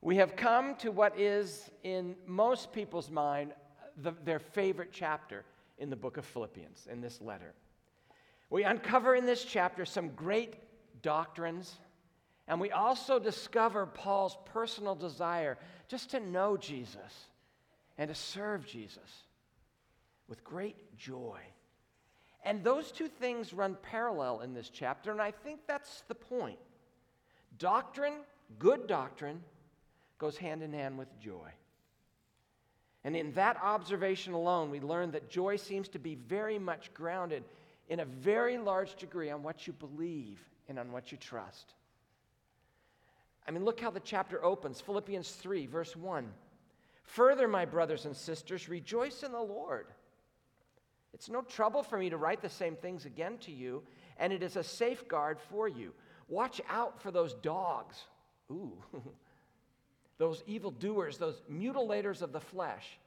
[0.00, 3.52] We have come to what is, in most people's mind,
[3.96, 5.44] the, their favorite chapter
[5.78, 7.52] in the book of Philippians, in this letter.
[8.50, 10.54] We uncover in this chapter some great
[11.02, 11.74] doctrines,
[12.46, 15.58] and we also discover Paul's personal desire
[15.88, 17.28] just to know Jesus
[17.98, 19.24] and to serve Jesus
[20.28, 21.40] with great joy.
[22.44, 26.58] And those two things run parallel in this chapter, and I think that's the point.
[27.58, 28.14] Doctrine,
[28.58, 29.42] good doctrine,
[30.18, 31.50] goes hand in hand with joy.
[33.04, 37.44] And in that observation alone, we learn that joy seems to be very much grounded
[37.88, 41.74] in a very large degree on what you believe and on what you trust.
[43.46, 46.28] I mean, look how the chapter opens Philippians 3, verse 1.
[47.04, 49.86] Further, my brothers and sisters, rejoice in the Lord.
[51.14, 53.82] It's no trouble for me to write the same things again to you,
[54.18, 55.94] and it is a safeguard for you.
[56.28, 57.96] Watch out for those dogs.
[58.50, 58.76] Ooh.
[60.18, 62.98] those evildoers, those mutilators of the flesh.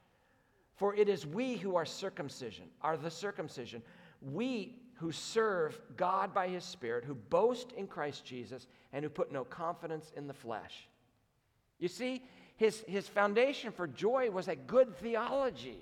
[0.76, 3.82] For it is we who are circumcision, are the circumcision.
[4.20, 9.32] We who serve God by his Spirit, who boast in Christ Jesus, and who put
[9.32, 10.88] no confidence in the flesh.
[11.78, 12.22] You see,
[12.56, 15.78] his, his foundation for joy was a good theology.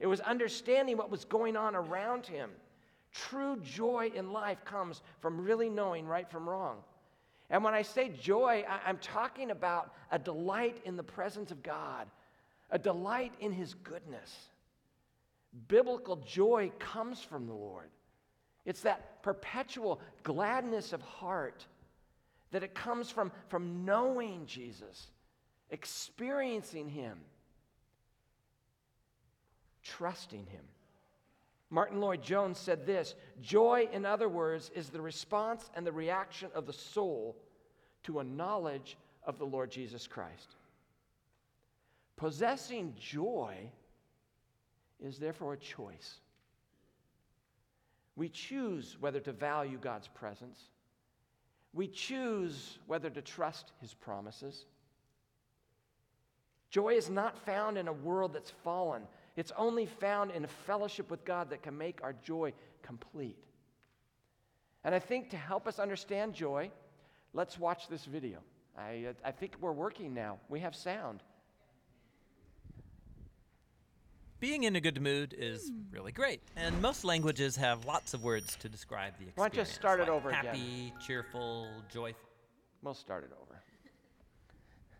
[0.00, 2.50] It was understanding what was going on around him.
[3.12, 6.78] True joy in life comes from really knowing right from wrong.
[7.50, 11.62] And when I say joy, I, am talking about a delight in the presence of
[11.62, 12.08] God,
[12.70, 14.48] a delight in His goodness.
[15.68, 17.90] Biblical joy comes from the Lord.
[18.64, 21.66] It's that perpetual gladness of heart
[22.50, 25.08] that it comes from, from knowing Jesus,
[25.70, 27.18] experiencing Him,
[29.82, 30.62] trusting Him.
[31.74, 36.66] Martyn Lloyd-Jones said this Joy, in other words, is the response and the reaction of
[36.66, 37.36] the soul
[38.04, 40.54] to a knowledge of the Lord Jesus Christ.
[42.14, 43.56] Possessing joy
[45.00, 46.20] is therefore a choice.
[48.14, 50.60] We choose whether to value God's presence.
[51.72, 54.66] We choose whether to trust his promises.
[56.70, 59.02] Joy is not found in a world that's fallen.
[59.36, 62.52] It's only found in a fellowship with God that can make our joy
[62.82, 63.38] complete.
[64.84, 66.70] And I think to help us understand joy,
[67.32, 68.38] let's watch this video.
[68.76, 70.38] I, uh, I think we're working now.
[70.48, 71.22] We have sound.
[74.40, 75.80] Being in a good mood is hmm.
[75.90, 79.38] really great, and most languages have lots of words to describe the experience.
[79.38, 80.60] Why don't you start like it over happy, again?
[80.60, 82.28] Happy, cheerful, joyful.
[82.82, 83.53] We'll start it over.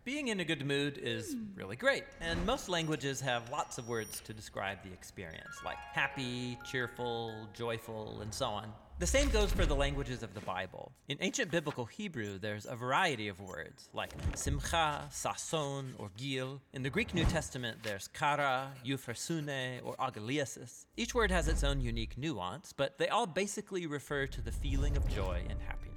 [0.05, 4.21] Being in a good mood is really great, and most languages have lots of words
[4.25, 8.71] to describe the experience, like happy, cheerful, joyful, and so on.
[8.99, 10.91] The same goes for the languages of the Bible.
[11.07, 16.61] In ancient biblical Hebrew, there's a variety of words, like simcha, sason, or gil.
[16.73, 20.85] In the Greek New Testament, there's chara, euphrosune, or agalliasis.
[20.95, 24.95] Each word has its own unique nuance, but they all basically refer to the feeling
[24.97, 25.94] of joy and happiness.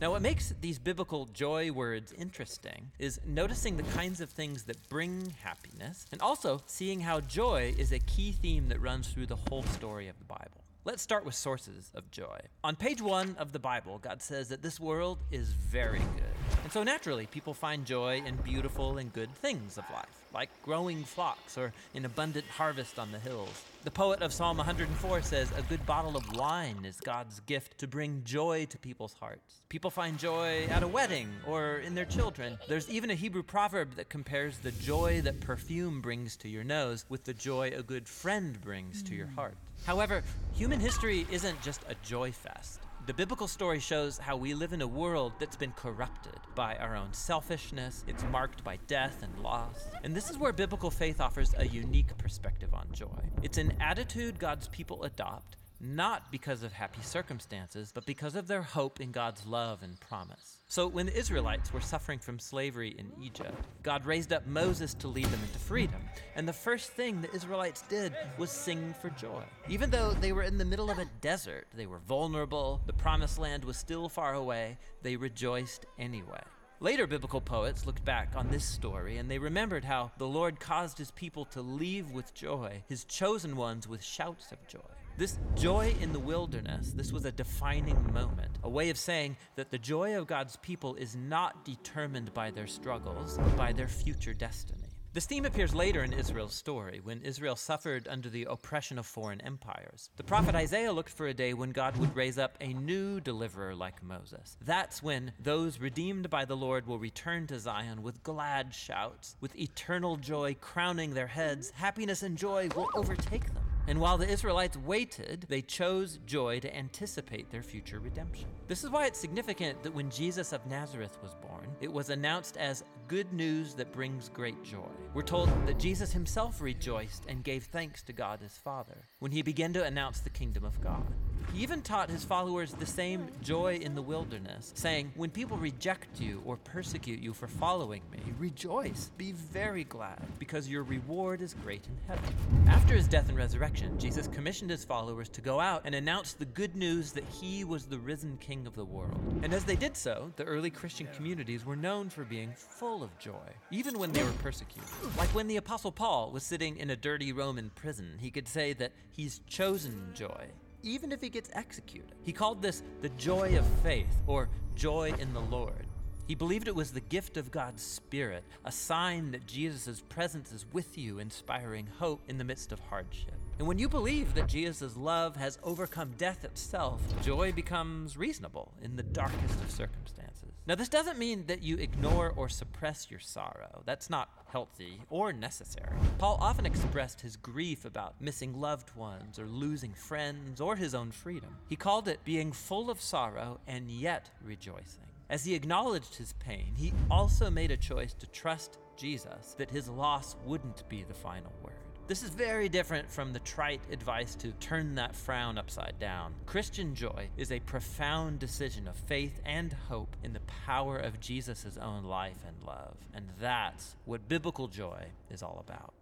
[0.00, 4.88] Now, what makes these biblical joy words interesting is noticing the kinds of things that
[4.88, 9.36] bring happiness, and also seeing how joy is a key theme that runs through the
[9.36, 10.64] whole story of the Bible.
[10.86, 12.38] Let's start with sources of joy.
[12.64, 16.56] On page one of the Bible, God says that this world is very good.
[16.62, 21.04] And so naturally, people find joy in beautiful and good things of life, like growing
[21.04, 23.66] flocks or an abundant harvest on the hills.
[23.82, 27.86] The poet of Psalm 104 says, A good bottle of wine is God's gift to
[27.86, 29.62] bring joy to people's hearts.
[29.70, 32.58] People find joy at a wedding or in their children.
[32.68, 37.06] There's even a Hebrew proverb that compares the joy that perfume brings to your nose
[37.08, 39.56] with the joy a good friend brings to your heart.
[39.86, 42.80] However, human history isn't just a joy fest.
[43.06, 46.94] The biblical story shows how we live in a world that's been corrupted by our
[46.94, 49.86] own selfishness, it's marked by death and loss.
[50.04, 53.22] And this is where biblical faith offers a unique perspective on joy.
[53.42, 58.62] It's an attitude God's people adopt not because of happy circumstances, but because of their
[58.62, 60.58] hope in God's love and promise.
[60.68, 65.08] So, when the Israelites were suffering from slavery in Egypt, God raised up Moses to
[65.08, 66.02] lead them into freedom.
[66.36, 69.42] And the first thing the Israelites did was sing for joy.
[69.68, 73.38] Even though they were in the middle of a desert, they were vulnerable, the promised
[73.38, 76.42] land was still far away, they rejoiced anyway.
[76.82, 80.96] Later biblical poets looked back on this story and they remembered how the Lord caused
[80.96, 84.78] his people to leave with joy, his chosen ones with shouts of joy.
[85.16, 89.70] This joy in the wilderness, this was a defining moment, a way of saying that
[89.70, 94.32] the joy of God's people is not determined by their struggles, but by their future
[94.32, 94.90] destiny.
[95.12, 99.40] This theme appears later in Israel's story, when Israel suffered under the oppression of foreign
[99.40, 100.08] empires.
[100.16, 103.74] The prophet Isaiah looked for a day when God would raise up a new deliverer
[103.74, 104.56] like Moses.
[104.64, 109.58] That's when those redeemed by the Lord will return to Zion with glad shouts, with
[109.58, 111.72] eternal joy crowning their heads.
[111.74, 113.64] Happiness and joy will overtake them.
[113.90, 118.46] And while the Israelites waited, they chose joy to anticipate their future redemption.
[118.68, 122.56] This is why it's significant that when Jesus of Nazareth was born, it was announced
[122.56, 124.86] as good news that brings great joy.
[125.12, 129.42] We're told that Jesus himself rejoiced and gave thanks to God his Father when he
[129.42, 131.12] began to announce the kingdom of God.
[131.52, 136.20] He even taught his followers the same joy in the wilderness, saying, When people reject
[136.20, 141.54] you or persecute you for following me, rejoice, be very glad, because your reward is
[141.54, 142.34] great in heaven.
[142.68, 146.44] After his death and resurrection, Jesus commissioned his followers to go out and announce the
[146.44, 149.20] good news that he was the risen king of the world.
[149.42, 153.18] And as they did so, the early Christian communities were known for being full of
[153.18, 154.88] joy, even when they were persecuted.
[155.18, 158.72] Like when the Apostle Paul was sitting in a dirty Roman prison, he could say
[158.74, 160.46] that he's chosen joy
[160.82, 162.14] even if he gets executed.
[162.22, 165.86] He called this the joy of faith or joy in the Lord.
[166.26, 170.64] He believed it was the gift of God's Spirit, a sign that Jesus' presence is
[170.72, 173.39] with you, inspiring hope in the midst of hardship.
[173.60, 178.96] And when you believe that Jesus' love has overcome death itself, joy becomes reasonable in
[178.96, 180.54] the darkest of circumstances.
[180.66, 183.82] Now, this doesn't mean that you ignore or suppress your sorrow.
[183.84, 185.94] That's not healthy or necessary.
[186.16, 191.10] Paul often expressed his grief about missing loved ones or losing friends or his own
[191.10, 191.58] freedom.
[191.68, 195.04] He called it being full of sorrow and yet rejoicing.
[195.28, 199.86] As he acknowledged his pain, he also made a choice to trust Jesus that his
[199.86, 201.74] loss wouldn't be the final word.
[202.10, 206.34] This is very different from the trite advice to turn that frown upside down.
[206.44, 211.78] Christian joy is a profound decision of faith and hope in the power of Jesus'
[211.80, 212.96] own life and love.
[213.14, 215.94] And that's what biblical joy is all about.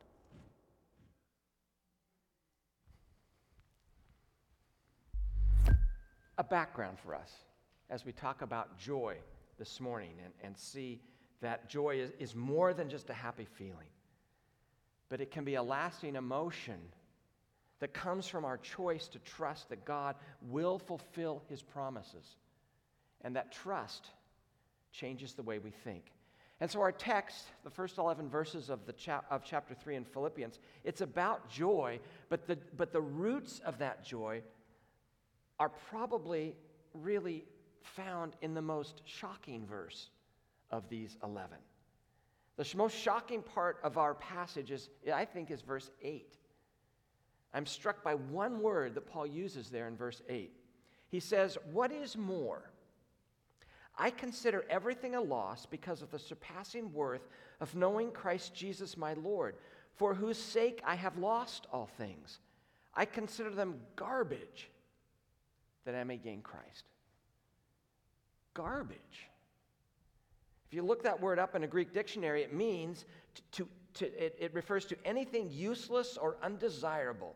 [6.38, 7.32] A background for us
[7.90, 9.19] as we talk about joy
[9.58, 11.02] this morning and, and see
[11.43, 13.88] that joy is, is more than just a happy feeling
[15.08, 16.78] but it can be a lasting emotion
[17.81, 22.37] that comes from our choice to trust that God will fulfill his promises.
[23.22, 24.06] And that trust
[24.93, 26.12] changes the way we think.
[26.60, 30.05] And so, our text, the first 11 verses of, the chap- of chapter 3 in
[30.05, 34.43] Philippians, it's about joy, but the, but the roots of that joy
[35.61, 36.56] are probably
[36.94, 37.44] really
[37.82, 40.11] found in the most shocking verse
[40.70, 41.58] of these 11.
[42.58, 46.34] The most shocking part of our passage is, I think, is verse 8.
[47.55, 50.52] I'm struck by one word that Paul uses there in verse 8.
[51.08, 52.70] He says, What is more?
[53.96, 57.28] I consider everything a loss because of the surpassing worth
[57.60, 59.54] of knowing Christ Jesus my Lord,
[59.94, 62.40] for whose sake I have lost all things.
[62.93, 64.69] I consider them garbage
[65.84, 66.84] that I may gain Christ.
[68.54, 69.28] Garbage.
[70.69, 74.25] If you look that word up in a Greek dictionary, it means to, to, to
[74.25, 77.35] it, it, refers to anything useless or undesirable.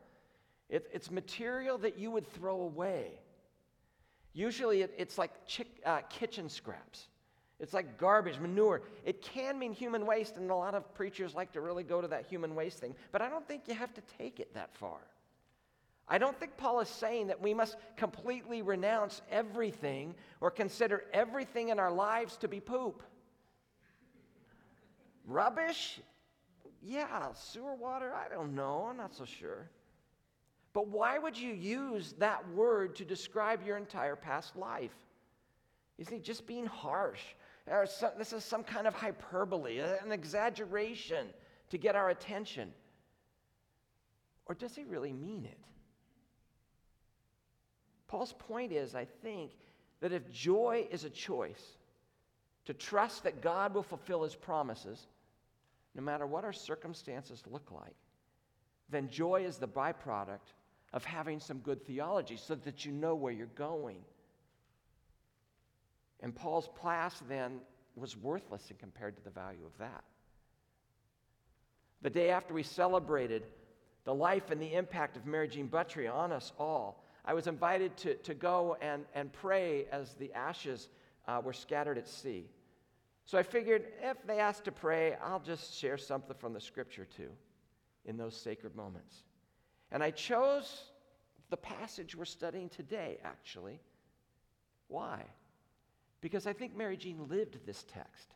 [0.69, 3.12] It, it's material that you would throw away.
[4.34, 7.08] Usually it, it's like chick, uh, kitchen scraps.
[7.58, 8.82] It's like garbage, manure.
[9.05, 12.08] It can mean human waste, and a lot of preachers like to really go to
[12.08, 14.99] that human waste thing, but I don't think you have to take it that far.
[16.08, 21.69] I don't think Paul is saying that we must completely renounce everything or consider everything
[21.69, 23.02] in our lives to be poop.
[25.26, 26.00] Rubbish?
[26.82, 28.12] Yeah, sewer water?
[28.12, 28.87] I don't know.
[28.90, 29.70] I'm not so sure.
[30.73, 34.94] But why would you use that word to describe your entire past life?
[35.99, 37.20] Isn't he just being harsh?
[38.18, 41.28] this is some kind of hyperbole, an exaggeration
[41.70, 42.73] to get our attention.
[44.47, 45.58] Or does he really mean it?
[48.08, 49.52] Paul's point is, I think,
[50.00, 51.78] that if joy is a choice,
[52.64, 55.06] to trust that God will fulfill his promises,
[55.94, 57.96] no matter what our circumstances look like,
[58.88, 60.52] then joy is the byproduct
[60.92, 63.99] of having some good theology so that you know where you're going.
[66.20, 67.61] And Paul's class then
[67.96, 70.04] was worthless in compared to the value of that.
[72.02, 73.44] The day after we celebrated
[74.04, 77.96] the life and the impact of Mary Jean Buttry on us all, I was invited
[77.99, 80.88] to, to go and, and pray as the ashes
[81.28, 82.46] uh, were scattered at sea.
[83.25, 87.07] So I figured if they ask to pray, I'll just share something from the scripture
[87.07, 87.31] too
[88.05, 89.17] in those sacred moments.
[89.91, 90.91] And I chose
[91.50, 93.81] the passage we're studying today, actually.
[94.88, 95.23] Why?
[96.21, 98.35] Because I think Mary Jean lived this text.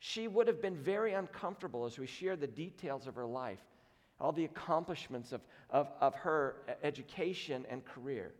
[0.00, 3.60] she would have been very uncomfortable as we share the details of her life,
[4.18, 8.32] all the accomplishments of, of, of her education and career.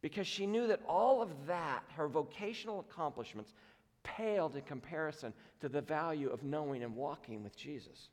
[0.00, 3.52] Because she knew that all of that, her vocational accomplishments,
[4.04, 8.08] paled in comparison to the value of knowing and walking with Jesus.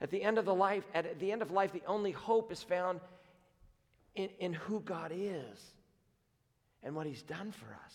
[0.00, 2.62] At the end of the life, at the end of life, the only hope is
[2.62, 3.00] found
[4.16, 5.60] in, in who God is
[6.82, 7.94] and what He's done for us.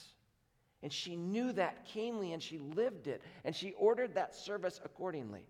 [0.82, 5.44] And she knew that keenly and she lived it, and she ordered that service accordingly.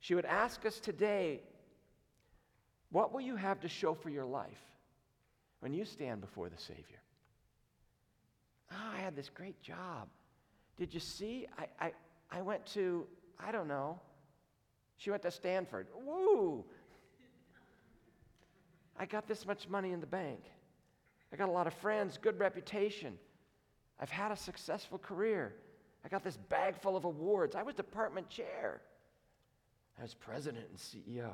[0.00, 1.42] She would ask us today,
[2.90, 4.62] What will you have to show for your life
[5.60, 7.02] when you stand before the Savior?
[8.72, 10.08] Oh, I had this great job.
[10.76, 11.46] Did you see?
[11.58, 11.92] I, I,
[12.30, 13.06] I went to,
[13.38, 14.00] I don't know,
[14.96, 15.86] she went to Stanford.
[16.04, 16.64] Woo!
[18.98, 20.40] I got this much money in the bank.
[21.32, 23.18] I got a lot of friends, good reputation.
[23.98, 25.54] I've had a successful career.
[26.04, 27.54] I got this bag full of awards.
[27.54, 28.82] I was department chair.
[29.98, 31.32] I was president and CEO.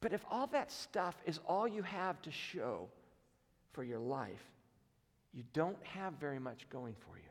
[0.00, 2.88] But if all that stuff is all you have to show
[3.72, 4.44] for your life,
[5.32, 7.22] you don't have very much going for you.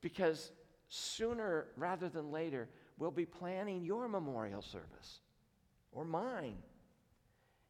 [0.00, 0.52] Because
[0.88, 2.68] sooner rather than later,
[2.98, 5.20] we'll be planning your memorial service
[5.92, 6.58] or mine.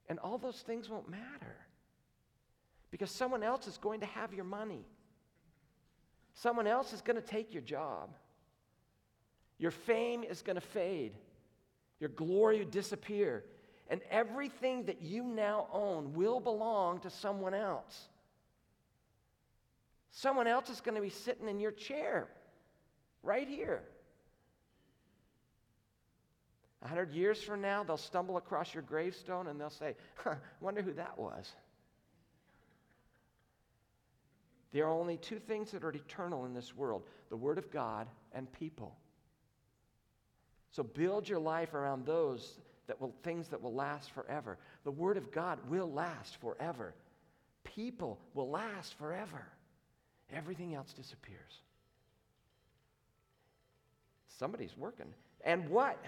[0.08, 1.56] And all those things won't matter
[2.90, 4.84] because someone else is going to have your money.
[6.34, 8.10] Someone else is going to take your job.
[9.58, 11.12] Your fame is going to fade.
[12.00, 13.44] Your glory will disappear.
[13.90, 18.08] And everything that you now own will belong to someone else.
[20.18, 22.26] Someone else is going to be sitting in your chair
[23.22, 23.84] right here.
[26.82, 30.82] A hundred years from now, they'll stumble across your gravestone and they'll say, huh, wonder
[30.82, 31.52] who that was.
[34.72, 38.08] There are only two things that are eternal in this world the Word of God
[38.32, 38.96] and people.
[40.72, 42.58] So build your life around those
[42.88, 44.58] that will, things that will last forever.
[44.82, 46.96] The Word of God will last forever.
[47.62, 49.46] People will last forever.
[50.32, 51.62] Everything else disappears.
[54.38, 55.12] Somebody's working.
[55.44, 55.98] And what?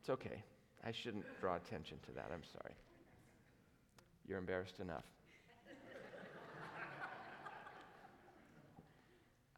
[0.00, 0.42] It's okay.
[0.84, 2.30] I shouldn't draw attention to that.
[2.32, 2.74] I'm sorry.
[4.26, 5.04] You're embarrassed enough.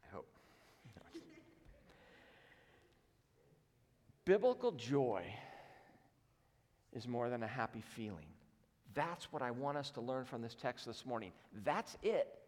[0.03, 0.27] I hope.
[4.25, 5.23] Biblical joy
[6.93, 8.25] is more than a happy feeling.
[8.93, 11.31] That's what I want us to learn from this text this morning.
[11.63, 12.38] That's it.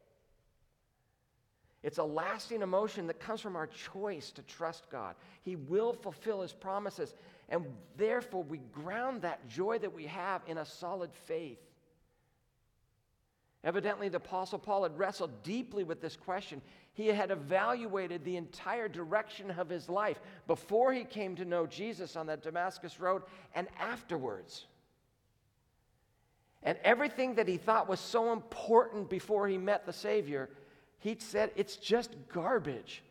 [1.83, 5.15] It's a lasting emotion that comes from our choice to trust God.
[5.41, 7.15] He will fulfill His promises,
[7.49, 7.65] and
[7.97, 11.59] therefore we ground that joy that we have in a solid faith.
[13.63, 16.61] Evidently, the Apostle Paul had wrestled deeply with this question.
[16.93, 22.15] He had evaluated the entire direction of his life before he came to know Jesus
[22.15, 23.21] on that Damascus road
[23.53, 24.65] and afterwards.
[26.63, 30.49] And everything that he thought was so important before he met the Savior
[31.01, 33.03] he said it's just garbage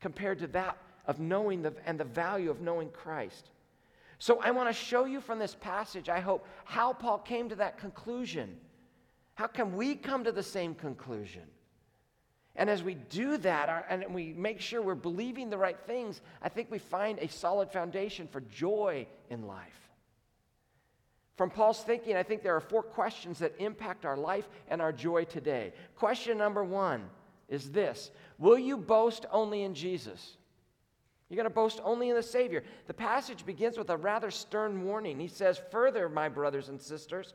[0.00, 0.76] compared to that
[1.06, 3.50] of knowing the, and the value of knowing Christ.
[4.18, 7.56] So I want to show you from this passage, I hope, how Paul came to
[7.56, 8.56] that conclusion.
[9.34, 11.42] How can we come to the same conclusion?
[12.54, 16.20] And as we do that our, and we make sure we're believing the right things,
[16.42, 19.88] I think we find a solid foundation for joy in life.
[21.36, 24.92] From Paul's thinking, I think there are four questions that impact our life and our
[24.92, 25.72] joy today.
[25.94, 27.08] Question number one
[27.48, 30.36] is this Will you boast only in Jesus?
[31.28, 32.64] You're going to boast only in the Savior.
[32.86, 35.20] The passage begins with a rather stern warning.
[35.20, 37.34] He says, Further, my brothers and sisters,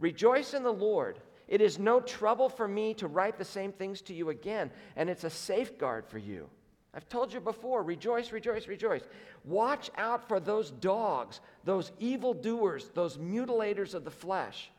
[0.00, 1.20] rejoice in the Lord.
[1.46, 5.08] It is no trouble for me to write the same things to you again, and
[5.08, 6.48] it's a safeguard for you.
[6.92, 9.02] I've told you before rejoice, rejoice, rejoice.
[9.44, 14.70] Watch out for those dogs, those evildoers, those mutilators of the flesh.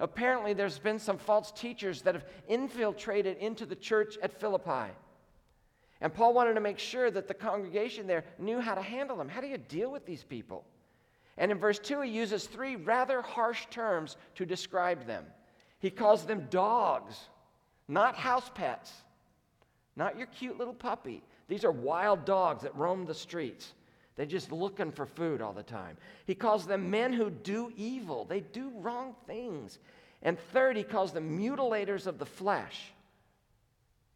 [0.00, 4.92] Apparently, there's been some false teachers that have infiltrated into the church at Philippi.
[6.00, 9.28] And Paul wanted to make sure that the congregation there knew how to handle them.
[9.28, 10.64] How do you deal with these people?
[11.36, 15.24] And in verse 2, he uses three rather harsh terms to describe them.
[15.80, 17.16] He calls them dogs,
[17.88, 18.92] not house pets,
[19.96, 21.22] not your cute little puppy.
[21.48, 23.72] These are wild dogs that roam the streets.
[24.18, 25.96] They're just looking for food all the time.
[26.26, 29.78] He calls them men who do evil, they do wrong things.
[30.22, 32.92] And third, he calls them mutilators of the flesh.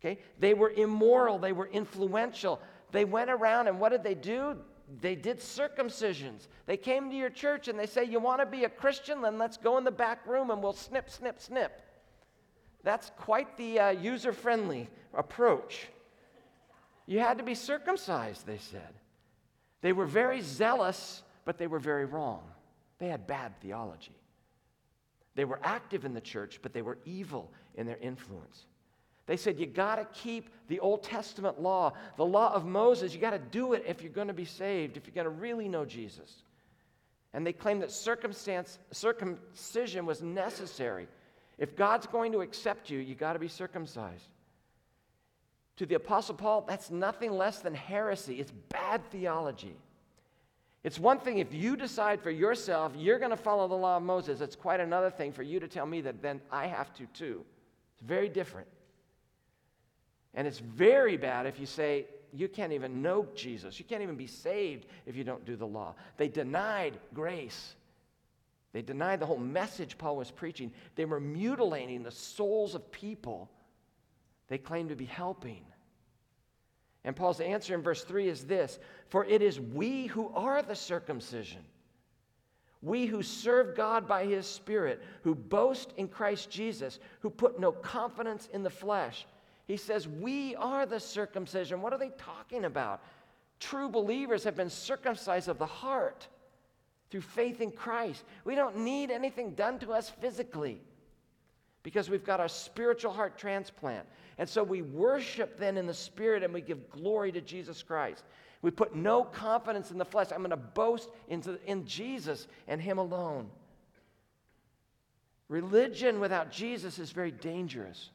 [0.01, 0.19] Okay?
[0.41, 2.61] They were immoral, they were influential.
[2.91, 4.57] They went around and what did they do?
[5.01, 6.49] They did circumcisions.
[6.67, 9.23] They came to your church and they say, You want to be a Christian?
[9.23, 11.81] Then let's go in the back room and we'll snip, snip, snip.
[12.83, 15.87] That's quite the uh, user friendly approach.
[17.07, 18.93] You had to be circumcised, they said.
[19.83, 22.43] They were very zealous, but they were very wrong.
[22.99, 24.17] They had bad theology.
[25.35, 28.67] They were active in the church, but they were evil in their influence.
[29.27, 33.15] They said, You got to keep the Old Testament law, the law of Moses.
[33.15, 35.31] You got to do it if you're going to be saved, if you're going to
[35.31, 36.43] really know Jesus.
[37.33, 41.09] And they claimed that circumcision was necessary.
[41.59, 44.29] If God's going to accept you, you got to be circumcised.
[45.83, 48.39] To the Apostle Paul, that's nothing less than heresy.
[48.39, 49.75] It's bad theology.
[50.85, 54.05] It's one thing if you decide for yourself you're going to follow the law of
[54.05, 54.41] Moses.
[54.41, 57.45] It's quite another thing for you to tell me that then I have to too.
[57.95, 58.69] It's very different.
[60.35, 63.81] And it's very bad if you say you can't even know Jesus.
[63.81, 65.97] You can't even be saved if you don't do the law.
[66.17, 67.75] They denied grace.
[68.73, 70.71] They denied the whole message Paul was preaching.
[70.95, 73.51] They were mutilating the souls of people
[74.47, 75.65] they claimed to be helping.
[77.05, 78.79] And Paul's answer in verse 3 is this
[79.09, 81.65] For it is we who are the circumcision,
[82.81, 87.73] we who serve God by his Spirit, who boast in Christ Jesus, who put no
[87.73, 89.27] confidence in the flesh.
[89.67, 91.81] He says, We are the circumcision.
[91.81, 93.03] What are they talking about?
[93.59, 96.27] True believers have been circumcised of the heart
[97.11, 98.25] through faith in Christ.
[98.45, 100.81] We don't need anything done to us physically
[101.83, 104.07] because we've got our spiritual heart transplant.
[104.39, 108.25] And so we worship then in the Spirit and we give glory to Jesus Christ.
[108.63, 110.29] We put no confidence in the flesh.
[110.31, 113.51] I'm going to boast into, in Jesus and Him alone.
[115.49, 118.11] Religion without Jesus is very dangerous.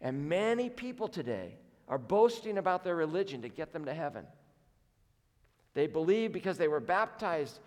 [0.00, 4.24] And many people today are boasting about their religion to get them to heaven.
[5.74, 7.60] They believe because they were baptized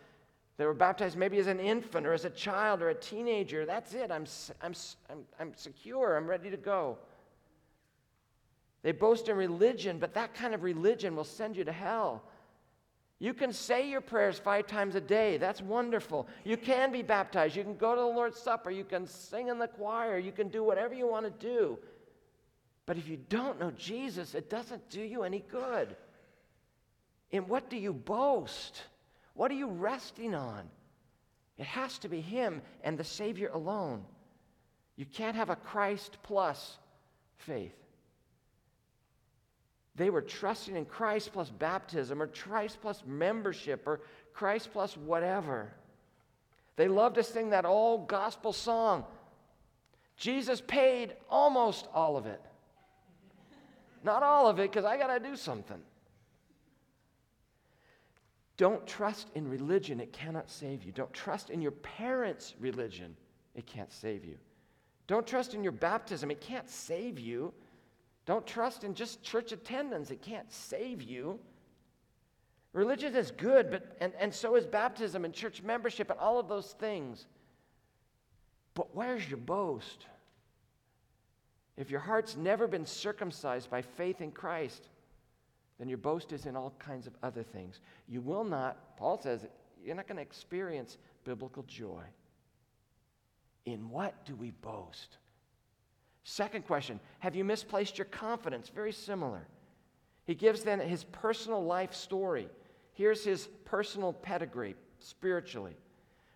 [0.57, 3.65] they were baptized maybe as an infant or as a child or a teenager.
[3.65, 4.11] That's it.
[4.11, 4.25] I'm,
[4.61, 4.73] I'm,
[5.09, 6.15] I'm, I'm secure.
[6.15, 6.97] I'm ready to go.
[8.83, 12.23] They boast in religion, but that kind of religion will send you to hell.
[13.19, 15.37] You can say your prayers five times a day.
[15.37, 16.27] That's wonderful.
[16.43, 17.55] You can be baptized.
[17.55, 18.71] You can go to the Lord's Supper.
[18.71, 20.17] You can sing in the choir.
[20.17, 21.77] You can do whatever you want to do.
[22.87, 25.95] But if you don't know Jesus, it doesn't do you any good.
[27.29, 28.81] In what do you boast?
[29.33, 30.69] What are you resting on?
[31.57, 34.03] It has to be Him and the Savior alone.
[34.95, 36.77] You can't have a Christ plus
[37.37, 37.75] faith.
[39.95, 44.01] They were trusting in Christ plus baptism or Christ plus membership or
[44.33, 45.73] Christ plus whatever.
[46.75, 49.05] They loved to sing that old gospel song.
[50.17, 52.41] Jesus paid almost all of it.
[54.03, 55.81] Not all of it, because I got to do something.
[58.61, 60.91] Don't trust in religion, it cannot save you.
[60.91, 63.17] Don't trust in your parents' religion,
[63.55, 64.37] it can't save you.
[65.07, 67.55] Don't trust in your baptism, it can't save you.
[68.27, 71.39] Don't trust in just church attendance, it can't save you.
[72.73, 76.47] Religion is good, but, and, and so is baptism and church membership and all of
[76.47, 77.25] those things.
[78.75, 80.05] But where's your boast?
[81.77, 84.87] If your heart's never been circumcised by faith in Christ,
[85.81, 87.79] then your boast is in all kinds of other things.
[88.07, 89.47] You will not, Paul says,
[89.83, 92.03] you're not going to experience biblical joy.
[93.65, 95.17] In what do we boast?
[96.23, 98.69] Second question Have you misplaced your confidence?
[98.69, 99.47] Very similar.
[100.25, 102.47] He gives then his personal life story.
[102.93, 105.75] Here's his personal pedigree spiritually.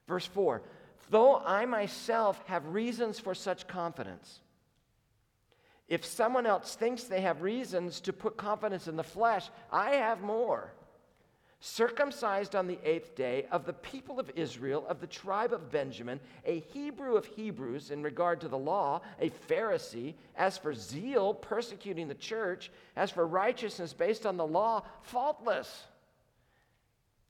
[0.07, 0.63] Verse 4
[1.11, 4.39] Though I myself have reasons for such confidence,
[5.87, 10.21] if someone else thinks they have reasons to put confidence in the flesh, I have
[10.21, 10.73] more.
[11.59, 16.19] Circumcised on the eighth day of the people of Israel, of the tribe of Benjamin,
[16.45, 22.07] a Hebrew of Hebrews in regard to the law, a Pharisee, as for zeal, persecuting
[22.07, 25.85] the church, as for righteousness based on the law, faultless.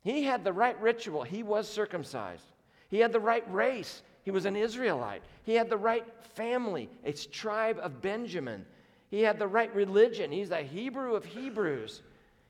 [0.02, 2.44] He had the right ritual, he was circumcised.
[2.90, 5.22] He had the right race, he was an Israelite.
[5.44, 8.66] He had the right family, a tribe of Benjamin.
[9.10, 10.32] He had the right religion.
[10.32, 12.02] He's a Hebrew of Hebrews.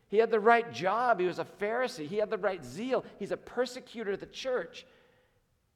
[0.07, 1.19] He had the right job.
[1.19, 2.07] He was a Pharisee.
[2.07, 3.03] He had the right zeal.
[3.19, 4.85] He's a persecutor of the church.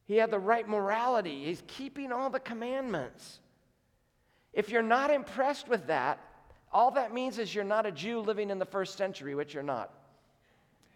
[0.05, 1.43] He had the right morality.
[1.43, 3.41] He's keeping all the commandments.
[4.53, 6.19] If you're not impressed with that,
[6.71, 9.63] all that means is you're not a Jew living in the first century, which you're
[9.63, 9.91] not.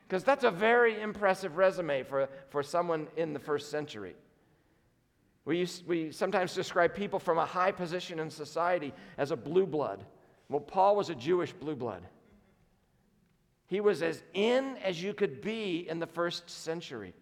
[0.08, 4.16] Because that's a very impressive resume for, for someone in the first century.
[5.46, 10.06] We, we sometimes describe people from a high position in society as a blue blood.
[10.50, 12.04] Well, Paul was a Jewish blue blood.
[13.68, 17.14] He was as in as you could be in the first century.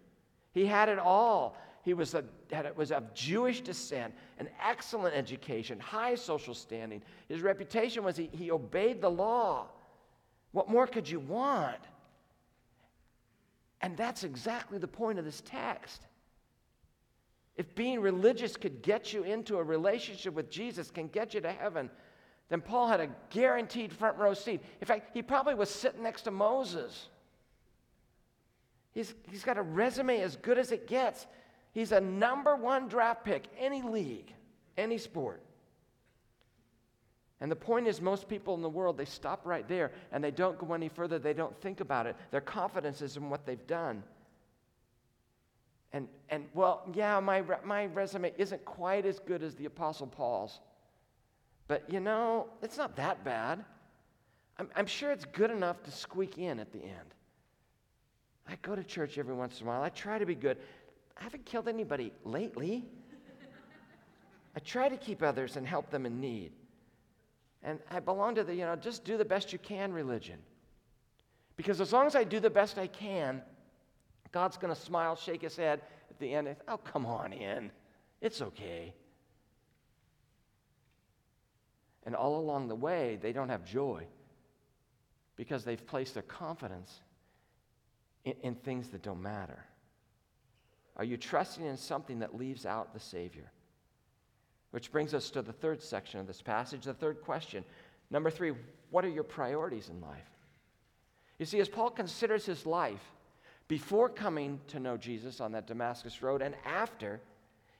[0.52, 1.56] He had it all.
[1.82, 7.02] he was, a, had, was of Jewish descent, an excellent education, high social standing.
[7.28, 9.68] His reputation was he, he obeyed the law.
[10.52, 11.80] What more could you want?
[13.80, 16.06] And that's exactly the point of this text.
[17.56, 21.52] If being religious could get you into a relationship with Jesus, can get you to
[21.52, 21.90] heaven,
[22.48, 24.62] then Paul had a guaranteed front row seat.
[24.80, 27.08] In fact, he probably was sitting next to Moses.
[28.92, 31.26] He's, he's got a resume as good as it gets.
[31.72, 34.32] He's a number one draft pick, any league,
[34.76, 35.42] any sport.
[37.40, 40.30] And the point is, most people in the world, they stop right there and they
[40.30, 41.18] don't go any further.
[41.18, 42.16] They don't think about it.
[42.30, 44.04] Their confidence is in what they've done.
[45.92, 50.60] And, and well, yeah, my, my resume isn't quite as good as the Apostle Paul's.
[51.68, 53.64] But you know, it's not that bad.
[54.58, 57.14] I'm, I'm sure it's good enough to squeak in at the end.
[58.48, 59.82] I go to church every once in a while.
[59.82, 60.58] I try to be good.
[61.18, 62.84] I haven't killed anybody lately.
[64.54, 66.52] I try to keep others and help them in need.
[67.62, 70.38] And I belong to the, you know, just do the best you can religion.
[71.56, 73.42] Because as long as I do the best I can,
[74.32, 76.56] God's going to smile, shake his head at the end.
[76.66, 77.70] Oh, come on in.
[78.20, 78.94] It's okay.
[82.04, 84.04] And all along the way, they don't have joy
[85.36, 87.00] because they've placed their confidence
[88.24, 89.64] in, in things that don't matter.
[90.96, 93.50] Are you trusting in something that leaves out the Savior?
[94.72, 97.64] Which brings us to the third section of this passage, the third question.
[98.10, 98.52] Number three,
[98.90, 100.28] what are your priorities in life?
[101.38, 103.02] You see, as Paul considers his life
[103.72, 107.22] before coming to know Jesus on that Damascus road and after,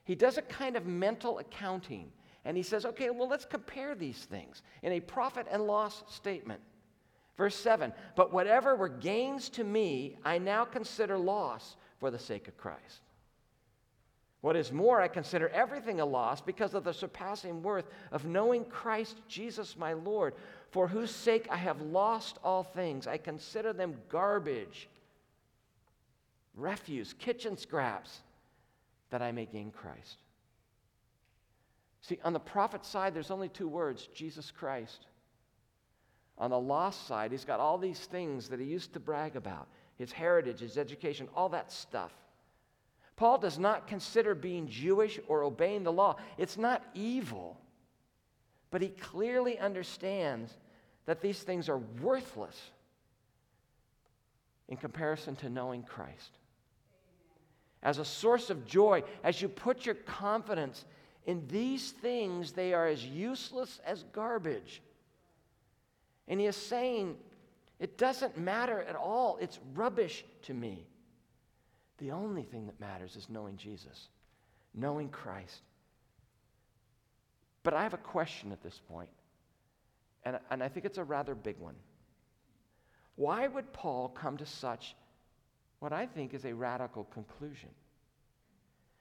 [0.05, 2.11] he does a kind of mental accounting.
[2.45, 6.61] And he says, okay, well, let's compare these things in a profit and loss statement.
[7.37, 12.47] Verse 7 But whatever were gains to me, I now consider loss for the sake
[12.47, 13.03] of Christ.
[14.41, 18.65] What is more, I consider everything a loss because of the surpassing worth of knowing
[18.65, 20.33] Christ Jesus my Lord,
[20.71, 23.05] for whose sake I have lost all things.
[23.05, 24.89] I consider them garbage,
[26.55, 28.21] refuse, kitchen scraps,
[29.09, 30.17] that I may gain Christ.
[32.01, 35.05] See, on the profit side, there's only two words Jesus Christ.
[36.37, 39.67] On the lost side, he's got all these things that he used to brag about
[39.95, 42.11] his heritage, his education, all that stuff.
[43.15, 47.59] Paul does not consider being Jewish or obeying the law, it's not evil.
[48.71, 50.51] But he clearly understands
[51.05, 52.59] that these things are worthless
[54.67, 56.31] in comparison to knowing Christ.
[57.83, 60.85] As a source of joy, as you put your confidence
[61.25, 64.81] in these things, they are as useless as garbage.
[66.27, 67.17] And he is saying,
[67.79, 69.37] it doesn't matter at all.
[69.41, 70.87] It's rubbish to me.
[71.97, 74.07] The only thing that matters is knowing Jesus,
[74.73, 75.61] knowing Christ.
[77.63, 79.09] But I have a question at this point,
[80.23, 81.75] and, and I think it's a rather big one.
[83.15, 84.95] Why would Paul come to such
[85.83, 87.67] what I think is a radical conclusion?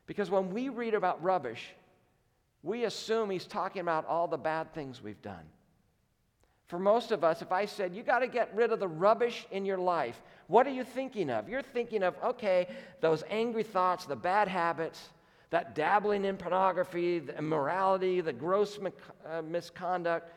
[0.07, 1.69] Because when we read about rubbish,
[2.65, 5.45] we assume he's talking about all the bad things we've done.
[6.67, 9.47] For most of us, if I said, you got to get rid of the rubbish
[9.53, 11.49] in your life, what are you thinking of?
[11.49, 12.67] You're thinking of, okay,
[13.01, 15.11] those angry thoughts, the bad habits,
[15.51, 18.81] that dabbling in pornography, the immorality, the gross
[19.31, 20.33] uh, misconduct,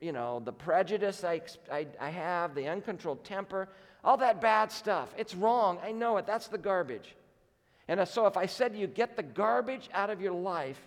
[0.00, 3.68] you know, the prejudice I, I, I have, the uncontrolled temper,
[4.02, 5.14] all that bad stuff.
[5.16, 5.78] It's wrong.
[5.82, 6.26] I know it.
[6.26, 7.14] That's the garbage.
[7.88, 10.80] And uh, so if I said you get the garbage out of your life,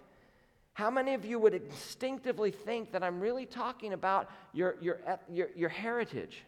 [0.73, 5.49] how many of you would instinctively think that I'm really talking about your, your, your,
[5.56, 6.43] your heritage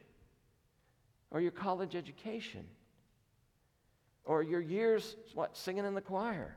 [1.30, 2.66] or your college education
[4.24, 6.56] or your years, what, singing in the choir?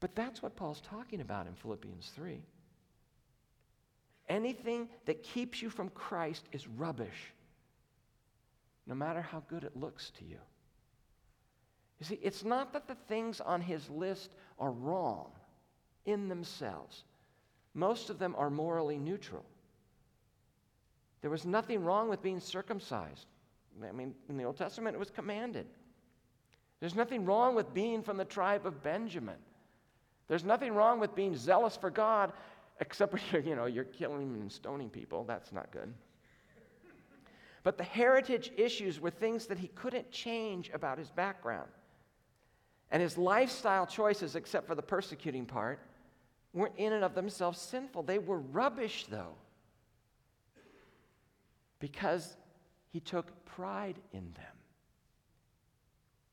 [0.00, 2.40] But that's what Paul's talking about in Philippians 3.
[4.32, 7.34] Anything that keeps you from Christ is rubbish,
[8.86, 10.38] no matter how good it looks to you.
[12.00, 15.32] You see, it's not that the things on his list are wrong
[16.06, 17.04] in themselves,
[17.74, 19.44] most of them are morally neutral.
[21.20, 23.26] There was nothing wrong with being circumcised.
[23.86, 25.66] I mean, in the Old Testament, it was commanded.
[26.80, 29.36] There's nothing wrong with being from the tribe of Benjamin.
[30.26, 32.32] There's nothing wrong with being zealous for God,
[32.80, 35.24] except when you're, you know, you're killing and stoning people.
[35.24, 35.92] That's not good.
[37.62, 41.68] But the heritage issues were things that he couldn't change about his background.
[42.90, 45.78] And his lifestyle choices, except for the persecuting part,
[46.52, 48.02] weren't in and of themselves sinful.
[48.02, 49.34] They were rubbish, though,
[51.78, 52.36] because
[52.90, 54.56] he took pride in them.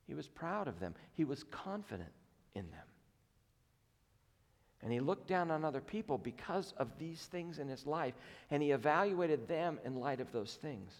[0.08, 0.95] He was proud of them.
[1.13, 2.12] He was confident
[2.56, 2.88] in them.
[4.82, 8.13] And he looked down on other people because of these things in his life,
[8.50, 10.92] and he evaluated them in light of those things.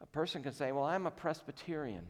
[0.00, 2.06] A person can say, Well, I'm a Presbyterian.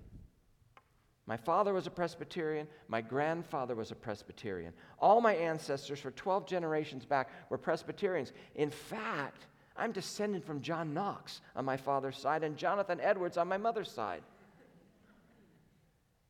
[1.27, 2.69] My father was a Presbyterian.
[2.89, 4.75] My grandfather was a Presbyterian.
[4.99, 8.33] All my ancestors for 12 generations back were Presbyterians.
[8.55, 13.49] In fact, I'm descended from John Knox on my father's side and Jonathan Edwards on
[13.49, 14.23] my mother's side.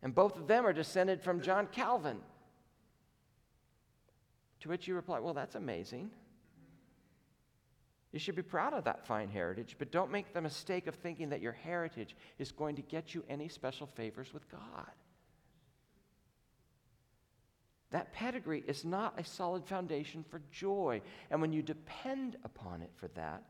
[0.03, 2.19] And both of them are descended from John Calvin.
[4.65, 6.11] To which you reply, Well, that's amazing.
[8.13, 11.29] You should be proud of that fine heritage, but don't make the mistake of thinking
[11.29, 14.91] that your heritage is going to get you any special favors with God.
[17.91, 21.03] That pedigree is not a solid foundation for joy.
[21.31, 23.43] And when you depend upon it for that,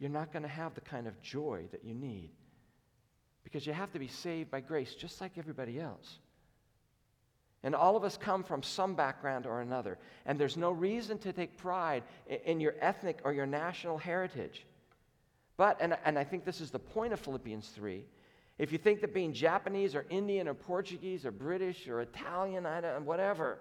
[0.00, 2.32] you're not going to have the kind of joy that you need.
[3.44, 6.18] Because you have to be saved by grace just like everybody else.
[7.64, 9.98] And all of us come from some background or another.
[10.26, 12.02] And there's no reason to take pride
[12.44, 14.66] in your ethnic or your national heritage.
[15.56, 18.04] But, and, and I think this is the point of Philippians 3,
[18.58, 22.80] if you think that being Japanese or Indian or Portuguese or British or Italian, I
[22.80, 23.58] don't, whatever,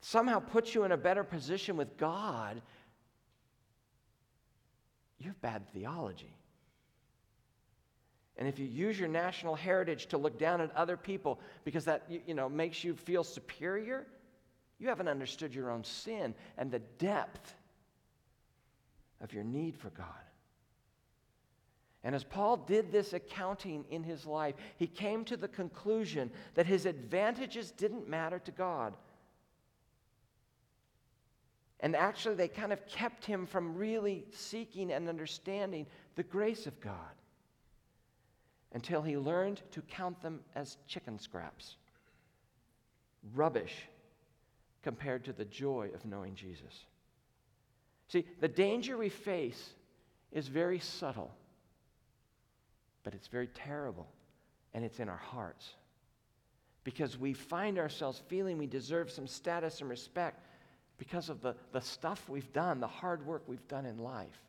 [0.00, 2.62] somehow puts you in a better position with God,
[5.18, 6.37] you have bad theology.
[8.38, 12.04] And if you use your national heritage to look down at other people because that
[12.08, 14.06] you know makes you feel superior,
[14.78, 17.54] you haven't understood your own sin and the depth
[19.20, 20.06] of your need for God.
[22.04, 26.64] And as Paul did this accounting in his life, he came to the conclusion that
[26.64, 28.94] his advantages didn't matter to God.
[31.80, 36.80] And actually, they kind of kept him from really seeking and understanding the grace of
[36.80, 37.17] God
[38.72, 41.76] until he learned to count them as chicken scraps,
[43.34, 43.88] rubbish
[44.82, 46.84] compared to the joy of knowing Jesus.
[48.08, 49.70] See, the danger we face
[50.32, 51.30] is very subtle,
[53.04, 54.06] but it's very terrible,
[54.74, 55.70] and it's in our hearts.
[56.84, 60.46] Because we find ourselves feeling we deserve some status and respect
[60.96, 64.42] because of the, the stuff we've done, the hard work we've done in life.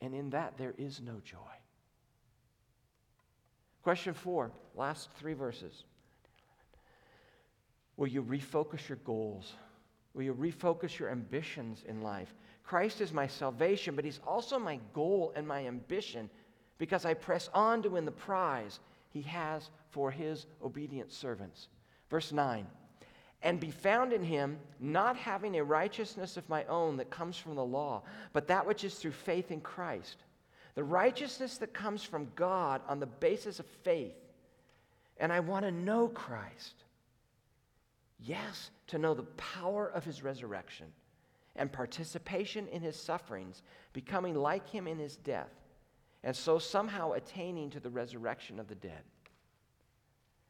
[0.00, 1.38] And in that, there is no joy.
[3.82, 5.84] Question four, last three verses.
[7.96, 9.52] Will you refocus your goals?
[10.14, 12.34] Will you refocus your ambitions in life?
[12.64, 16.30] Christ is my salvation, but He's also my goal and my ambition
[16.78, 18.78] because I press on to win the prize
[19.10, 21.68] He has for His obedient servants.
[22.08, 22.66] Verse 9
[23.42, 27.56] And be found in Him, not having a righteousness of my own that comes from
[27.56, 30.18] the law, but that which is through faith in Christ
[30.74, 34.14] the righteousness that comes from God on the basis of faith.
[35.18, 36.84] And I want to know Christ.
[38.18, 40.86] Yes, to know the power of his resurrection
[41.56, 45.50] and participation in his sufferings, becoming like him in his death,
[46.24, 49.02] and so somehow attaining to the resurrection of the dead.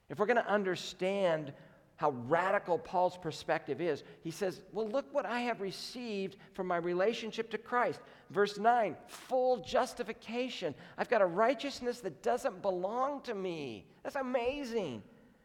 [0.08, 1.52] If we're going to understand
[1.96, 4.02] how radical Paul's perspective is.
[4.22, 8.00] He says, Well, look what I have received from my relationship to Christ.
[8.30, 10.74] Verse 9, full justification.
[10.98, 13.86] I've got a righteousness that doesn't belong to me.
[14.02, 15.02] That's amazing.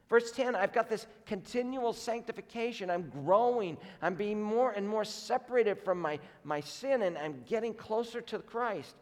[0.10, 2.90] Verse 10, I've got this continual sanctification.
[2.90, 3.78] I'm growing.
[4.02, 8.40] I'm being more and more separated from my, my sin, and I'm getting closer to
[8.40, 8.96] Christ.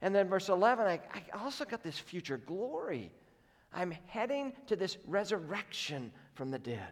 [0.00, 3.10] And then verse 11, I, I also got this future glory.
[3.74, 6.90] I'm heading to this resurrection from the dead.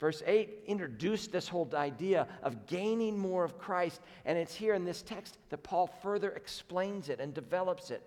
[0.00, 4.84] Verse 8 introduced this whole idea of gaining more of Christ, and it's here in
[4.84, 8.02] this text that Paul further explains it and develops it.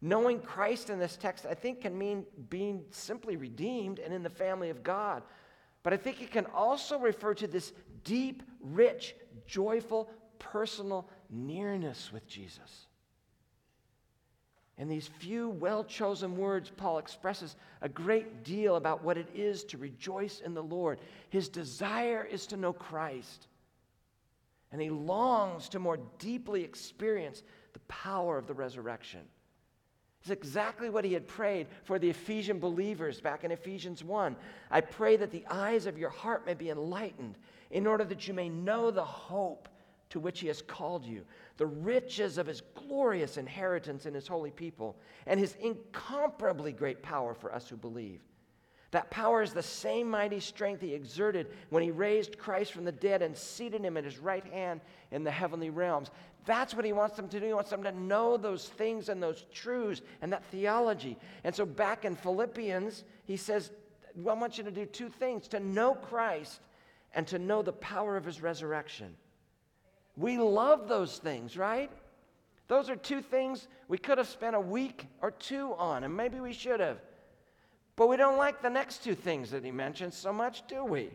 [0.00, 4.30] Knowing Christ in this text, I think, can mean being simply redeemed and in the
[4.30, 5.22] family of God.
[5.82, 7.72] But I think it can also refer to this
[8.04, 9.14] deep, rich,
[9.46, 12.86] joyful, personal nearness with Jesus.
[14.76, 19.62] In these few well chosen words, Paul expresses a great deal about what it is
[19.64, 20.98] to rejoice in the Lord.
[21.30, 23.46] His desire is to know Christ,
[24.72, 29.20] and he longs to more deeply experience the power of the resurrection.
[30.22, 34.34] It's exactly what he had prayed for the Ephesian believers back in Ephesians 1.
[34.70, 37.36] I pray that the eyes of your heart may be enlightened
[37.70, 39.68] in order that you may know the hope
[40.14, 41.24] to which he has called you,
[41.56, 44.96] the riches of his glorious inheritance in his holy people,
[45.26, 48.20] and his incomparably great power for us who believe.
[48.92, 52.92] That power is the same mighty strength he exerted when he raised Christ from the
[52.92, 56.12] dead and seated him at his right hand in the heavenly realms.
[56.46, 57.46] That's what he wants them to do.
[57.46, 61.18] He wants them to know those things and those truths and that theology.
[61.42, 63.72] And so back in Philippians, he says,
[64.14, 66.60] well, I want you to do two things to know Christ
[67.14, 69.16] and to know the power of his resurrection.
[70.16, 71.90] We love those things, right?
[72.68, 76.40] Those are two things we could have spent a week or two on, and maybe
[76.40, 76.98] we should have.
[77.96, 81.10] But we don't like the next two things that he mentions so much, do we?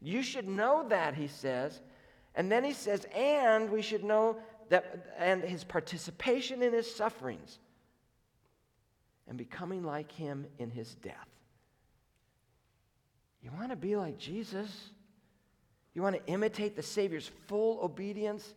[0.00, 1.80] You should know that, he says.
[2.34, 4.38] And then he says, and we should know
[4.70, 7.58] that, and his participation in his sufferings
[9.28, 11.28] and becoming like him in his death.
[13.42, 14.90] You want to be like Jesus?
[15.94, 18.54] You want to imitate the Savior's full obedience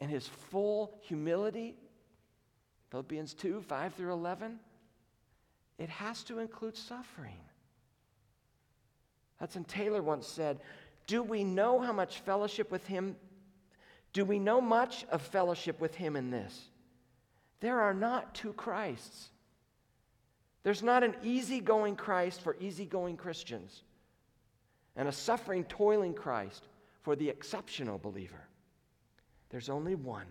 [0.00, 1.76] and his full humility?
[2.90, 4.58] Philippians 2 5 through 11.
[5.78, 7.38] It has to include suffering.
[9.38, 10.58] Hudson Taylor once said,
[11.06, 13.16] Do we know how much fellowship with him?
[14.12, 16.68] Do we know much of fellowship with him in this?
[17.60, 19.28] There are not two Christs.
[20.64, 23.82] There's not an easygoing Christ for easygoing Christians
[24.98, 26.64] and a suffering, toiling Christ
[27.02, 28.48] for the exceptional believer.
[29.48, 30.26] There's only one.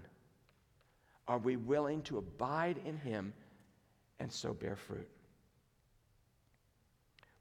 [1.27, 3.33] Are we willing to abide in him
[4.19, 5.07] and so bear fruit?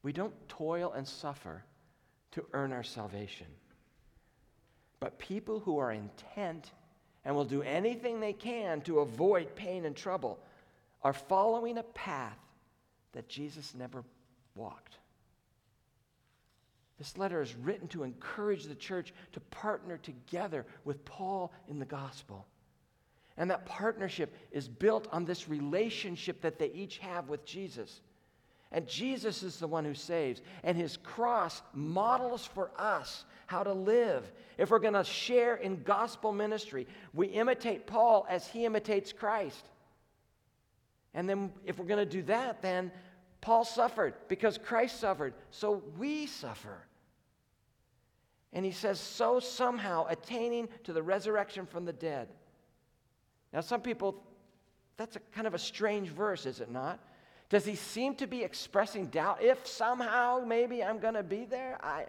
[0.03, 1.65] We don't toil and suffer
[2.31, 3.49] to earn our salvation.
[5.01, 6.71] But people who are intent
[7.25, 10.39] and will do anything they can to avoid pain and trouble
[11.03, 12.39] are following a path
[13.13, 14.05] that Jesus never
[14.55, 14.99] walked.
[16.99, 21.85] This letter is written to encourage the church to partner together with Paul in the
[21.85, 22.47] gospel.
[23.37, 28.01] And that partnership is built on this relationship that they each have with Jesus.
[28.73, 30.41] And Jesus is the one who saves.
[30.65, 34.31] And his cross models for us how to live.
[34.57, 39.69] If we're going to share in gospel ministry, we imitate Paul as he imitates Christ.
[41.15, 42.91] And then, if we're going to do that, then
[43.47, 46.79] Paul suffered because Christ suffered, so we suffer.
[48.53, 52.27] And he says, so somehow attaining to the resurrection from the dead.
[53.53, 54.21] Now, some people,
[54.97, 56.99] that's a kind of a strange verse, is it not?
[57.49, 59.41] Does he seem to be expressing doubt?
[59.41, 61.79] If somehow maybe I'm going to be there?
[61.81, 62.07] I,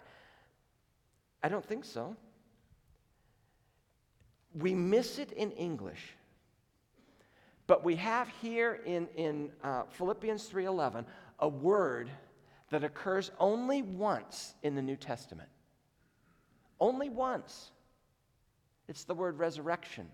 [1.43, 2.15] I don't think so.
[4.56, 6.15] We miss it in English.
[7.67, 11.06] But we have here in, in uh, Philippians 3.11
[11.39, 12.10] a word
[12.69, 15.50] that occurs only once in the New Testament.
[16.80, 17.71] Only once.
[18.88, 20.08] It's the word resurrection.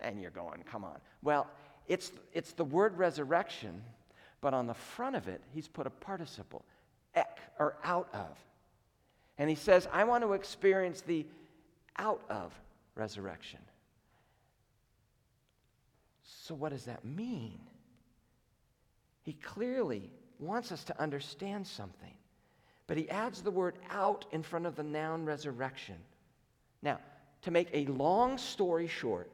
[0.00, 0.98] And you're going, come on.
[1.22, 1.46] Well,
[1.86, 3.82] it's, it's the word resurrection,
[4.40, 6.64] but on the front of it, he's put a participle,
[7.14, 8.36] ek, or out of.
[9.38, 11.26] And he says, I want to experience the
[11.98, 12.52] out of
[12.94, 13.60] resurrection.
[16.22, 17.58] So, what does that mean?
[19.22, 22.14] He clearly wants us to understand something,
[22.86, 25.96] but he adds the word out in front of the noun resurrection.
[26.82, 26.98] Now,
[27.42, 29.30] to make a long story short,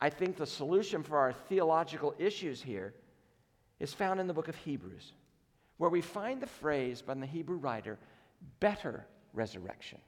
[0.00, 2.94] I think the solution for our theological issues here
[3.80, 5.12] is found in the book of Hebrews,
[5.76, 7.98] where we find the phrase by the Hebrew writer,
[8.60, 9.98] better resurrection.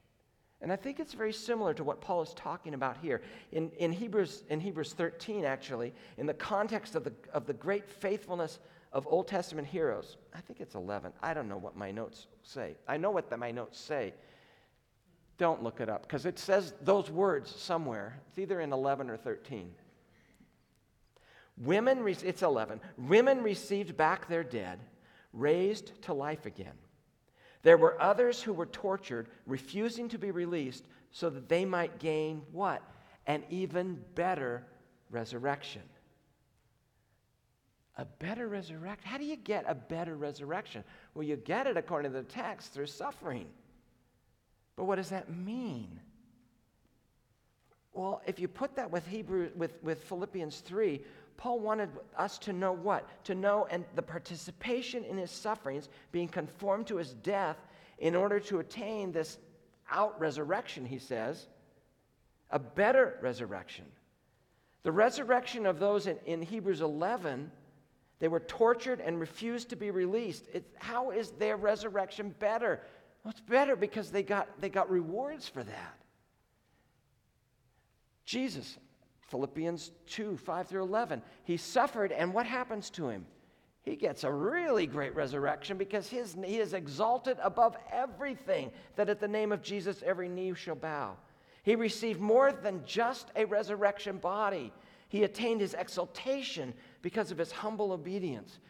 [0.63, 3.23] And I think it's very similar to what Paul is talking about here.
[3.53, 7.89] In, in, Hebrews, in Hebrews 13, actually, in the context of the, of the great
[7.89, 8.59] faithfulness
[8.93, 11.13] of Old Testament heroes, I think it's 11.
[11.23, 12.77] I don't know what my notes say.
[12.87, 14.13] I know what the, my notes say.
[15.39, 18.21] Don't look it up because it says those words somewhere.
[18.29, 19.73] It's either in 11 or 13.
[21.57, 22.81] Women, it's 11.
[22.99, 24.81] Women received back their dead,
[25.33, 26.75] raised to life again.
[27.63, 32.43] There were others who were tortured, refusing to be released so that they might gain
[32.53, 32.83] what?
[33.27, 34.65] An even better
[35.11, 35.83] resurrection.
[37.99, 39.07] A better resurrection?
[39.07, 40.85] How do you get a better resurrection?
[41.15, 43.47] Well, you get it according to the text through suffering.
[44.77, 46.01] But what does that mean?
[47.93, 51.03] Well, if you put that with Hebrew with, with Philippians 3,
[51.41, 53.25] Paul wanted us to know what?
[53.25, 57.57] To know and the participation in his sufferings, being conformed to his death
[57.99, 59.39] in order to attain this
[59.91, 61.47] out resurrection, he says,
[62.51, 63.87] a better resurrection.
[64.83, 67.51] The resurrection of those in, in Hebrews 11,
[68.19, 70.45] they were tortured and refused to be released.
[70.53, 72.83] It, how is their resurrection better?
[73.25, 75.97] Well, it's better because they got, they got rewards for that.
[78.27, 78.77] Jesus
[79.31, 81.23] Philippians 2 5 through 11.
[81.45, 83.27] He suffered, and what happens to him?
[83.83, 89.21] he gets a really great resurrection because his, he is exalted above everything, that at
[89.21, 91.17] the name of Jesus every knee shall bow.
[91.63, 94.73] He received more than just a resurrection body,
[95.09, 96.73] he attained his exaltation
[97.03, 98.61] because of his humble obedience.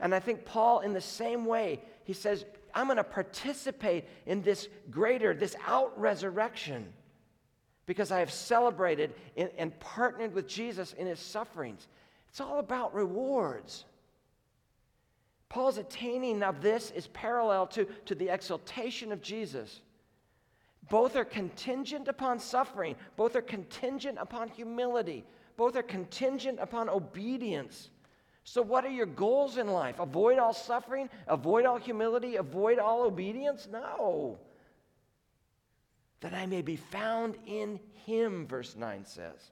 [0.00, 4.42] And I think Paul, in the same way, he says, I'm going to participate in
[4.42, 6.92] this greater, this out resurrection
[7.88, 11.88] because I have celebrated and partnered with Jesus in his sufferings.
[12.28, 13.86] It's all about rewards.
[15.48, 19.80] Paul's attaining of this is parallel to, to the exaltation of Jesus.
[20.90, 25.24] Both are contingent upon suffering, both are contingent upon humility,
[25.56, 27.88] both are contingent upon obedience.
[28.44, 29.98] So, what are your goals in life?
[29.98, 33.66] Avoid all suffering, avoid all humility, avoid all obedience?
[33.70, 34.38] No.
[36.20, 39.50] That I may be found in him, verse 9 says.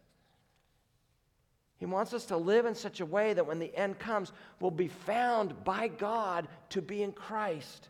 [1.79, 4.71] He wants us to live in such a way that when the end comes, we'll
[4.71, 7.89] be found by God to be in Christ.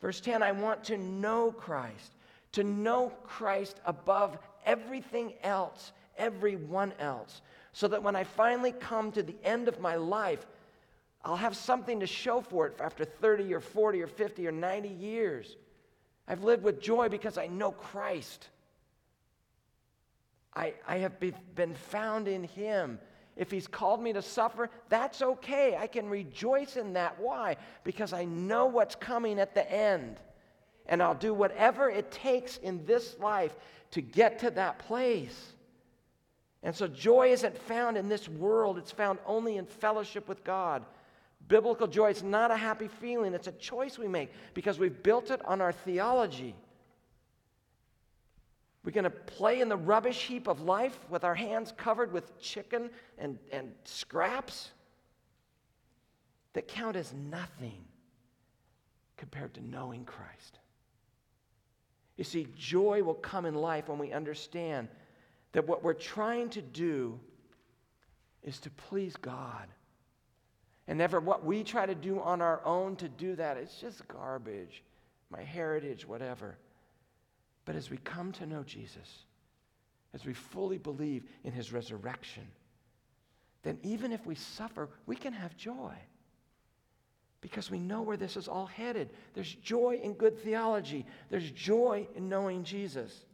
[0.00, 2.14] Verse 10 I want to know Christ,
[2.52, 7.42] to know Christ above everything else, everyone else,
[7.72, 10.46] so that when I finally come to the end of my life,
[11.24, 14.88] I'll have something to show for it after 30 or 40 or 50 or 90
[14.88, 15.56] years.
[16.30, 18.50] I've lived with joy because I know Christ.
[20.54, 23.00] I, I have be, been found in Him.
[23.36, 25.76] If He's called me to suffer, that's okay.
[25.76, 27.18] I can rejoice in that.
[27.18, 27.56] Why?
[27.82, 30.20] Because I know what's coming at the end.
[30.86, 33.56] And I'll do whatever it takes in this life
[33.90, 35.54] to get to that place.
[36.62, 40.84] And so joy isn't found in this world, it's found only in fellowship with God.
[41.50, 45.32] Biblical joy is not a happy feeling, it's a choice we make because we've built
[45.32, 46.54] it on our theology.
[48.84, 52.40] We're going to play in the rubbish heap of life with our hands covered with
[52.40, 52.88] chicken
[53.18, 54.70] and, and scraps
[56.52, 57.84] that count as nothing
[59.16, 60.60] compared to knowing Christ.
[62.16, 64.86] You see, joy will come in life when we understand
[65.50, 67.18] that what we're trying to do
[68.44, 69.66] is to please God.
[70.90, 74.08] And never what we try to do on our own to do that, it's just
[74.08, 74.82] garbage,
[75.30, 76.58] my heritage, whatever.
[77.64, 79.24] But as we come to know Jesus,
[80.12, 82.42] as we fully believe in his resurrection,
[83.62, 85.94] then even if we suffer, we can have joy
[87.40, 89.10] because we know where this is all headed.
[89.32, 93.26] There's joy in good theology, there's joy in knowing Jesus.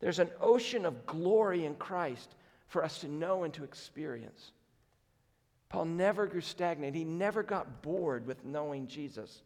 [0.00, 2.36] There's an ocean of glory in Christ
[2.68, 4.52] for us to know and to experience.
[5.68, 6.94] Paul never grew stagnant.
[6.94, 9.42] He never got bored with knowing Jesus.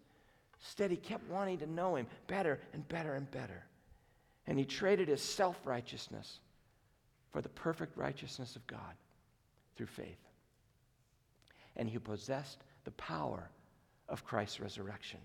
[0.61, 3.65] Instead, he kept wanting to know him better and better and better.
[4.47, 6.41] And he traded his self righteousness
[7.33, 8.95] for the perfect righteousness of God
[9.77, 10.19] through faith.
[11.77, 13.49] And he possessed the power
[14.09, 15.21] of Christ's resurrection.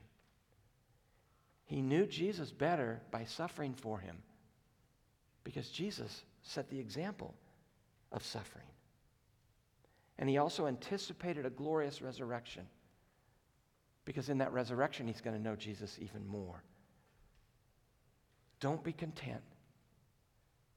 [1.66, 4.18] He knew Jesus better by suffering for him
[5.43, 7.34] because Jesus set the example
[8.12, 8.68] of suffering.
[10.18, 12.66] And he also anticipated a glorious resurrection
[14.05, 16.63] because in that resurrection, he's going to know Jesus even more.
[18.59, 19.41] Don't be content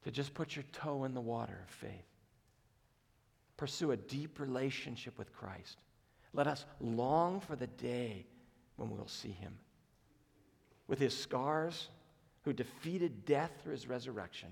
[0.04, 2.06] to just put your toe in the water of faith.
[3.56, 5.78] Pursue a deep relationship with Christ.
[6.32, 8.26] Let us long for the day
[8.76, 9.58] when we'll see him.
[10.86, 11.88] With his scars,
[12.48, 14.48] who defeated death through his resurrection.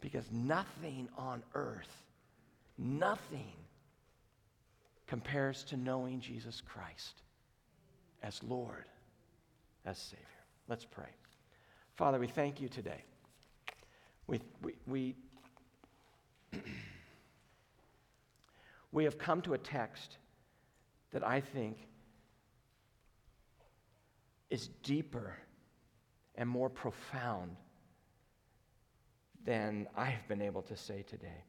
[0.00, 2.02] Because nothing on earth,
[2.78, 3.52] nothing
[5.06, 7.22] compares to knowing Jesus Christ
[8.22, 8.84] as Lord,
[9.84, 10.24] as Savior.
[10.68, 11.08] Let's pray.
[11.94, 13.04] Father, we thank you today.
[14.26, 15.14] We, we, we,
[18.92, 20.18] we have come to a text
[21.12, 21.78] that I think
[24.50, 25.36] is deeper
[26.34, 27.56] and more profound
[29.44, 31.44] than I have been able to say today.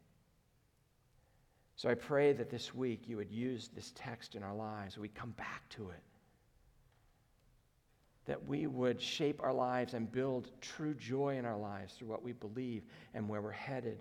[1.77, 5.09] So I pray that this week you would use this text in our lives, we
[5.09, 6.01] come back to it.
[8.25, 12.23] That we would shape our lives and build true joy in our lives through what
[12.23, 12.81] we believe
[13.13, 13.99] and where we're headed.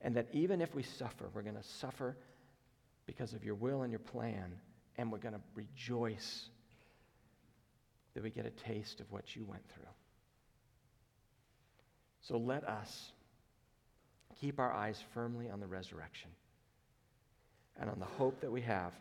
[0.00, 2.16] And that even if we suffer, we're going to suffer
[3.06, 4.54] because of your will and your plan,
[4.96, 6.48] and we're going to rejoice
[8.14, 9.82] that we get a taste of what you went through.
[12.20, 13.10] So let us
[14.40, 16.30] keep our eyes firmly on the resurrection
[17.80, 18.92] and on the hope that we have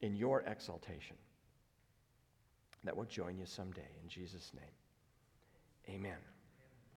[0.00, 1.16] in your exaltation
[2.84, 3.88] that we'll join you someday.
[4.02, 6.18] In Jesus' name, amen.